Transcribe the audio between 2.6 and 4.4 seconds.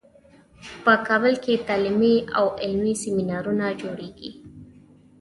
علمي سیمینارونو جوړیږي